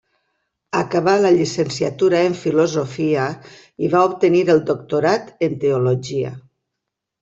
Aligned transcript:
Acabà 0.79 1.13
la 1.25 1.31
llicenciatura 1.35 2.23
en 2.31 2.39
filosofia 2.41 3.29
i 3.87 3.95
va 3.95 4.05
obtenir 4.11 4.45
el 4.59 4.67
doctorat 4.75 5.35
en 5.51 5.63
teologia. 5.69 6.39